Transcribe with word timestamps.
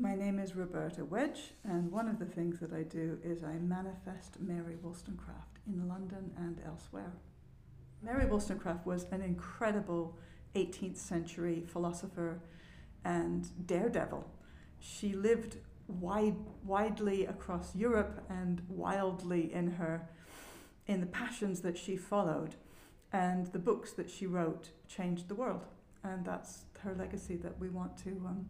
My 0.00 0.14
name 0.14 0.38
is 0.38 0.54
Roberta 0.54 1.04
Wedge, 1.04 1.54
and 1.64 1.90
one 1.90 2.06
of 2.08 2.20
the 2.20 2.24
things 2.24 2.60
that 2.60 2.72
I 2.72 2.84
do 2.84 3.18
is 3.24 3.42
I 3.42 3.54
manifest 3.54 4.38
Mary 4.38 4.76
Wollstonecraft 4.80 5.58
in 5.66 5.88
London 5.88 6.30
and 6.36 6.60
elsewhere. 6.64 7.14
Mary 8.00 8.24
Wollstonecraft 8.24 8.86
was 8.86 9.06
an 9.10 9.22
incredible 9.22 10.16
18th 10.54 10.98
century 10.98 11.64
philosopher 11.66 12.40
and 13.04 13.48
daredevil. 13.66 14.24
She 14.78 15.14
lived 15.14 15.56
wide, 15.88 16.36
widely 16.64 17.26
across 17.26 17.74
Europe 17.74 18.24
and 18.30 18.62
wildly 18.68 19.52
in 19.52 19.72
her 19.72 20.08
in 20.86 21.00
the 21.00 21.06
passions 21.06 21.62
that 21.62 21.76
she 21.76 21.96
followed 21.96 22.54
and 23.12 23.48
the 23.48 23.58
books 23.58 23.94
that 23.94 24.08
she 24.08 24.26
wrote 24.26 24.70
changed 24.86 25.26
the 25.26 25.34
world 25.34 25.64
and 26.04 26.24
that's 26.24 26.66
her 26.84 26.94
legacy 26.94 27.34
that 27.34 27.58
we 27.58 27.68
want 27.68 27.96
to 27.96 28.10
um, 28.24 28.46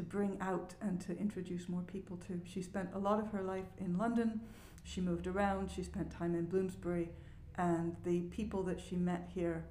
to 0.00 0.06
bring 0.06 0.38
out 0.40 0.74
and 0.80 0.98
to 0.98 1.16
introduce 1.18 1.68
more 1.68 1.82
people 1.82 2.16
to. 2.16 2.40
She 2.46 2.62
spent 2.62 2.88
a 2.94 2.98
lot 2.98 3.20
of 3.20 3.28
her 3.32 3.42
life 3.42 3.70
in 3.76 3.98
London. 3.98 4.40
She 4.82 5.02
moved 5.02 5.26
around. 5.26 5.70
She 5.70 5.82
spent 5.82 6.10
time 6.10 6.34
in 6.34 6.46
Bloomsbury, 6.46 7.10
and 7.58 7.94
the 8.04 8.22
people 8.38 8.62
that 8.62 8.80
she 8.80 8.96
met 8.96 9.28
here 9.34 9.66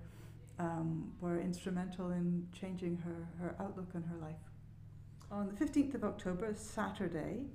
um, 0.60 1.12
were 1.20 1.40
instrumental 1.40 2.12
in 2.12 2.48
changing 2.54 2.98
her, 2.98 3.28
her 3.42 3.56
outlook 3.60 3.90
on 3.96 4.04
her 4.04 4.18
life. 4.18 4.36
On 5.32 5.48
the 5.48 5.66
15th 5.66 5.96
of 5.96 6.04
October, 6.04 6.54
Saturday, 6.56 7.46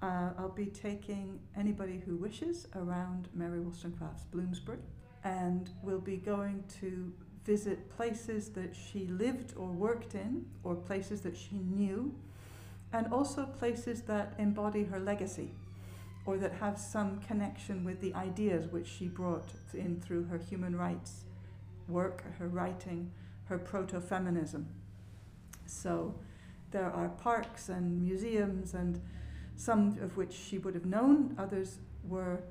uh, 0.00 0.30
I'll 0.38 0.48
be 0.48 0.66
taking 0.66 1.38
anybody 1.54 2.02
who 2.06 2.16
wishes 2.16 2.66
around 2.74 3.28
Mary 3.34 3.60
Wollstonecraft's 3.60 4.24
Bloomsbury, 4.24 4.78
and 5.22 5.68
we'll 5.82 6.00
be 6.00 6.16
going 6.16 6.64
to 6.80 7.12
visit 7.44 7.90
places 7.96 8.50
that 8.50 8.74
she 8.74 9.06
lived 9.06 9.54
or 9.56 9.68
worked 9.68 10.14
in, 10.14 10.46
or 10.62 10.74
places 10.74 11.22
that 11.22 11.36
she 11.36 11.56
knew, 11.56 12.14
and 12.92 13.12
also 13.12 13.44
places 13.44 14.02
that 14.02 14.34
embody 14.38 14.84
her 14.84 15.00
legacy 15.00 15.50
or 16.24 16.36
that 16.38 16.52
have 16.52 16.78
some 16.78 17.18
connection 17.20 17.84
with 17.84 18.00
the 18.00 18.14
ideas 18.14 18.70
which 18.70 18.86
she 18.86 19.08
brought 19.08 19.48
in 19.74 20.00
through 20.00 20.24
her 20.24 20.38
human 20.38 20.76
rights 20.76 21.24
work, 21.88 22.22
her 22.38 22.46
writing, 22.48 23.10
her 23.46 23.58
proto 23.58 24.00
feminism. 24.00 24.68
So 25.66 26.14
there 26.70 26.90
are 26.90 27.08
parks 27.08 27.68
and 27.68 28.00
museums, 28.02 28.72
and 28.74 29.00
some 29.56 29.98
of 30.00 30.16
which 30.16 30.32
she 30.32 30.58
would 30.58 30.74
have 30.74 30.86
known, 30.86 31.34
others 31.38 31.78
were 32.04 32.44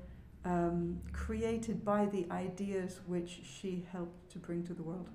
um, 0.44 1.00
created 1.12 1.84
by 1.84 2.06
the 2.06 2.26
ideas 2.30 3.00
which 3.06 3.40
she 3.44 3.86
helped 3.92 4.30
to 4.32 4.38
bring 4.38 4.64
to 4.64 4.74
the 4.74 4.82
world. 4.82 5.08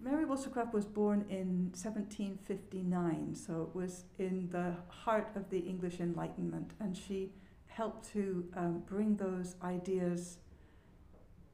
Mary 0.00 0.24
Wollstonecraft 0.24 0.72
was 0.72 0.84
born 0.84 1.24
in 1.28 1.72
1759, 1.74 3.34
so 3.34 3.62
it 3.62 3.76
was 3.76 4.04
in 4.18 4.48
the 4.50 4.74
heart 4.88 5.30
of 5.34 5.50
the 5.50 5.58
English 5.58 6.00
Enlightenment, 6.00 6.72
and 6.78 6.96
she 6.96 7.32
helped 7.66 8.10
to 8.12 8.48
um, 8.56 8.82
bring 8.86 9.16
those 9.16 9.56
ideas 9.62 10.38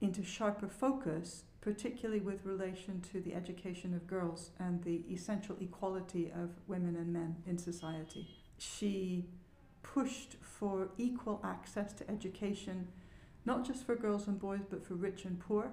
into 0.00 0.22
sharper 0.22 0.68
focus, 0.68 1.44
particularly 1.60 2.20
with 2.20 2.44
relation 2.44 3.00
to 3.12 3.20
the 3.20 3.34
education 3.34 3.94
of 3.94 4.06
girls 4.06 4.50
and 4.58 4.82
the 4.82 5.02
essential 5.10 5.56
equality 5.60 6.30
of 6.34 6.50
women 6.66 6.96
and 6.96 7.12
men 7.12 7.36
in 7.46 7.56
society. 7.56 8.28
She 8.58 9.24
pushed 9.82 10.36
for 10.40 10.88
equal 10.98 11.40
access 11.44 11.92
to 11.94 12.10
education, 12.10 12.88
not 13.44 13.66
just 13.66 13.84
for 13.84 13.96
girls 13.96 14.26
and 14.26 14.38
boys, 14.38 14.62
but 14.68 14.84
for 14.84 14.94
rich 14.94 15.24
and 15.24 15.38
poor. 15.38 15.72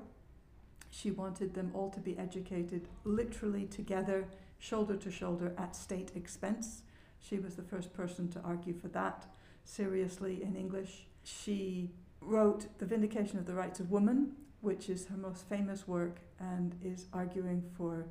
She 0.90 1.12
wanted 1.12 1.54
them 1.54 1.72
all 1.74 1.90
to 1.92 2.00
be 2.00 2.18
educated 2.18 2.88
literally 3.04 3.66
together, 3.66 4.28
shoulder 4.58 4.96
to 4.98 5.12
shoulder, 5.12 5.54
at 5.58 5.76
state 5.76 6.12
expense. 6.16 6.82
She 7.20 7.38
was 7.38 7.56
the 7.56 7.64
first 7.64 7.94
person 7.94 8.30
to 8.30 8.42
argue 8.42 8.74
for 8.74 8.88
that 8.90 9.26
seriously 9.64 10.42
in 10.42 10.56
English. 10.56 11.06
She 11.24 11.92
wrote 12.22 12.68
The 12.80 12.86
Vindication 12.86 13.38
of 13.38 13.46
the 13.46 13.54
Rights 13.54 13.80
of 13.80 13.92
Woman, 13.92 14.34
which 14.62 14.90
is 14.90 15.06
her 15.08 15.18
most 15.18 15.48
famous 15.48 15.88
work 15.88 16.20
and 16.40 16.76
is 16.84 17.06
arguing 17.14 17.64
for 17.78 18.08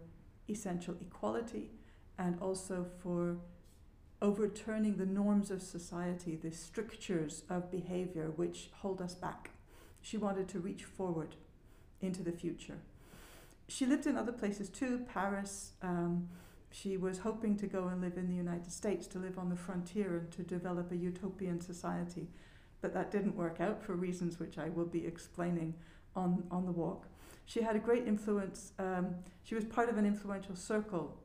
essential 0.48 0.96
equality 1.00 1.70
and 2.18 2.40
also 2.40 2.86
for 3.02 3.36
overturning 4.20 4.96
the 4.96 5.06
norms 5.06 5.50
of 5.50 5.62
society, 5.62 6.36
the 6.36 6.50
strictures 6.50 7.42
of 7.48 7.70
behavior 7.70 8.32
which 8.34 8.70
hold 8.78 9.00
us 9.00 9.14
back. 9.14 9.50
She 10.00 10.16
wanted 10.16 10.48
to 10.48 10.60
reach 10.60 10.84
forward 10.84 11.36
into 12.00 12.22
the 12.22 12.32
future. 12.32 12.78
She 13.68 13.86
lived 13.86 14.06
in 14.06 14.16
other 14.16 14.32
places 14.32 14.68
too, 14.68 15.04
Paris. 15.12 15.72
Um, 15.82 16.28
she 16.70 16.96
was 16.96 17.18
hoping 17.18 17.56
to 17.58 17.66
go 17.66 17.88
and 17.88 18.00
live 18.00 18.16
in 18.16 18.28
the 18.28 18.34
United 18.34 18.72
States, 18.72 19.06
to 19.08 19.18
live 19.18 19.38
on 19.38 19.48
the 19.48 19.56
frontier 19.56 20.16
and 20.16 20.30
to 20.32 20.42
develop 20.42 20.90
a 20.90 20.96
utopian 20.96 21.60
society. 21.60 22.28
But 22.80 22.94
that 22.94 23.10
didn't 23.10 23.36
work 23.36 23.60
out 23.60 23.82
for 23.82 23.94
reasons 23.94 24.38
which 24.38 24.58
I 24.58 24.68
will 24.68 24.86
be 24.86 25.06
explaining 25.06 25.74
on, 26.14 26.44
on 26.50 26.66
the 26.66 26.72
walk. 26.72 27.06
She 27.44 27.62
had 27.62 27.76
a 27.76 27.78
great 27.78 28.06
influence. 28.06 28.72
Um, 28.78 29.16
she 29.42 29.54
was 29.54 29.64
part 29.64 29.88
of 29.88 29.96
an 29.96 30.06
influential 30.06 30.56
circle 30.56 31.18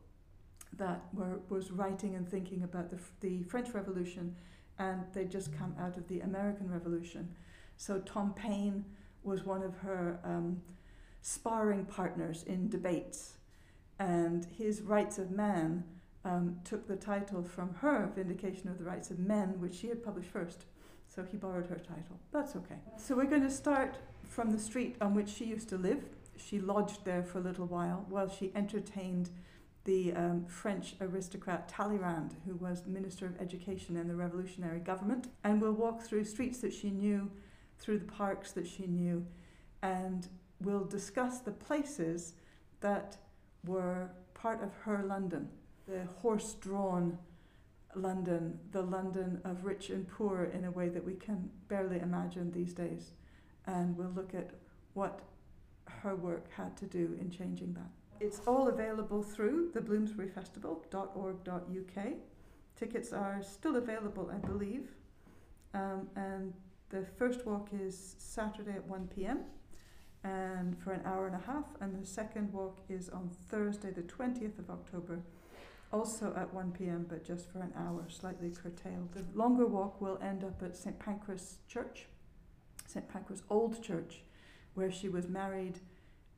that 0.83 1.05
were, 1.13 1.39
was 1.47 1.71
writing 1.71 2.15
and 2.15 2.27
thinking 2.27 2.63
about 2.63 2.89
the, 2.89 2.99
the 3.21 3.43
French 3.43 3.69
Revolution, 3.73 4.35
and 4.77 5.01
they'd 5.13 5.31
just 5.31 5.57
come 5.57 5.73
out 5.79 5.95
of 5.95 6.07
the 6.09 6.19
American 6.19 6.69
Revolution. 6.69 7.33
So 7.77 7.99
Tom 7.99 8.33
Paine 8.33 8.83
was 9.23 9.45
one 9.45 9.63
of 9.63 9.73
her 9.77 10.19
um, 10.25 10.61
sparring 11.21 11.85
partners 11.85 12.43
in 12.43 12.67
debates, 12.67 13.37
and 13.97 14.45
his 14.57 14.81
Rights 14.81 15.17
of 15.17 15.31
Man 15.31 15.85
um, 16.25 16.57
took 16.65 16.85
the 16.85 16.97
title 16.97 17.43
from 17.43 17.73
her 17.75 18.11
Vindication 18.13 18.67
of 18.69 18.77
the 18.77 18.83
Rights 18.83 19.09
of 19.09 19.19
Men, 19.19 19.55
which 19.61 19.75
she 19.75 19.87
had 19.87 20.03
published 20.03 20.29
first. 20.29 20.65
So 21.07 21.23
he 21.23 21.37
borrowed 21.37 21.67
her 21.67 21.75
title. 21.75 22.19
That's 22.33 22.55
okay. 22.57 22.79
So 22.97 23.15
we're 23.15 23.25
going 23.25 23.43
to 23.43 23.51
start 23.51 23.95
from 24.27 24.51
the 24.51 24.59
street 24.59 24.97
on 24.99 25.13
which 25.13 25.29
she 25.29 25.45
used 25.45 25.69
to 25.69 25.77
live. 25.77 26.03
She 26.35 26.59
lodged 26.59 27.05
there 27.05 27.23
for 27.23 27.37
a 27.37 27.41
little 27.41 27.67
while 27.67 28.05
while 28.09 28.29
she 28.29 28.51
entertained 28.55 29.29
the 29.85 30.13
um, 30.13 30.45
French 30.45 30.95
aristocrat 31.01 31.67
Talleyrand, 31.67 32.35
who 32.45 32.55
was 32.55 32.85
Minister 32.85 33.25
of 33.25 33.39
Education 33.41 33.97
in 33.97 34.07
the 34.07 34.15
revolutionary 34.15 34.79
government. 34.79 35.27
And 35.43 35.61
we'll 35.61 35.73
walk 35.73 36.01
through 36.01 36.23
streets 36.23 36.59
that 36.59 36.73
she 36.73 36.89
knew, 36.89 37.29
through 37.79 37.99
the 37.99 38.05
parks 38.05 38.51
that 38.53 38.67
she 38.67 38.87
knew, 38.87 39.25
and 39.81 40.27
we'll 40.61 40.85
discuss 40.85 41.39
the 41.39 41.51
places 41.51 42.33
that 42.79 43.17
were 43.65 44.09
part 44.33 44.63
of 44.63 44.73
her 44.83 45.03
London, 45.03 45.49
the 45.87 46.05
horse 46.21 46.53
drawn 46.53 47.17
London, 47.95 48.59
the 48.71 48.81
London 48.81 49.41
of 49.43 49.65
rich 49.65 49.89
and 49.89 50.07
poor 50.07 50.45
in 50.45 50.65
a 50.65 50.71
way 50.71 50.89
that 50.89 51.03
we 51.03 51.13
can 51.13 51.49
barely 51.67 51.99
imagine 51.99 52.51
these 52.51 52.73
days. 52.73 53.11
And 53.67 53.97
we'll 53.97 54.11
look 54.15 54.33
at 54.33 54.51
what 54.93 55.21
her 55.85 56.15
work 56.15 56.51
had 56.53 56.75
to 56.77 56.85
do 56.85 57.17
in 57.19 57.29
changing 57.29 57.73
that. 57.73 57.89
It's 58.19 58.41
all 58.47 58.67
available 58.67 59.23
through 59.23 59.71
the 59.73 59.81
bloomsburyfestival.org.uk. 59.81 62.13
Tickets 62.75 63.13
are 63.13 63.41
still 63.41 63.75
available, 63.75 64.31
I 64.33 64.37
believe. 64.37 64.89
Um, 65.73 66.07
and 66.15 66.53
the 66.89 67.05
first 67.17 67.45
walk 67.45 67.69
is 67.73 68.15
Saturday 68.19 68.73
at 68.73 68.85
1 68.85 69.07
pm 69.07 69.39
and 70.23 70.77
for 70.81 70.93
an 70.93 71.01
hour 71.05 71.27
and 71.27 71.35
a 71.35 71.45
half, 71.45 71.65
and 71.81 72.01
the 72.01 72.05
second 72.05 72.51
walk 72.53 72.79
is 72.89 73.09
on 73.09 73.29
Thursday, 73.49 73.91
the 73.91 74.03
20th 74.03 74.57
of 74.57 74.69
October, 74.69 75.19
also 75.91 76.33
at 76.37 76.53
1 76.53 76.71
pm, 76.71 77.05
but 77.09 77.25
just 77.25 77.51
for 77.51 77.59
an 77.59 77.73
hour, 77.77 78.05
slightly 78.09 78.49
curtailed. 78.49 79.13
The 79.13 79.25
longer 79.33 79.65
walk 79.65 79.99
will 79.99 80.17
end 80.21 80.43
up 80.43 80.61
at 80.63 80.77
St. 80.77 80.97
Pancras 80.97 81.57
Church, 81.67 82.05
St. 82.87 83.07
Pancras 83.09 83.43
Old 83.49 83.83
Church, 83.83 84.23
where 84.75 84.91
she 84.91 85.09
was 85.09 85.27
married 85.27 85.79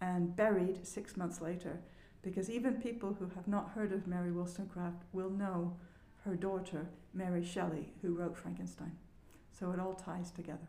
and 0.01 0.35
buried 0.35 0.85
six 0.85 1.15
months 1.17 1.41
later, 1.41 1.79
because 2.21 2.49
even 2.49 2.81
people 2.81 3.15
who 3.17 3.29
have 3.35 3.47
not 3.47 3.71
heard 3.71 3.91
of 3.91 4.07
Mary 4.07 4.31
Wollstonecraft 4.31 5.03
will 5.13 5.29
know 5.29 5.75
her 6.23 6.35
daughter, 6.35 6.89
Mary 7.13 7.43
Shelley, 7.45 7.93
who 8.01 8.15
wrote 8.15 8.37
Frankenstein. 8.37 8.91
So 9.51 9.71
it 9.71 9.79
all 9.79 9.93
ties 9.93 10.31
together. 10.31 10.67